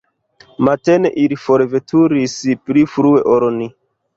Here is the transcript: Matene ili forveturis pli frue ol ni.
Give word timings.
Matene 0.67 1.11
ili 1.25 1.37
forveturis 1.43 2.35
pli 2.71 2.89
frue 2.95 3.25
ol 3.37 3.47
ni. 3.61 3.73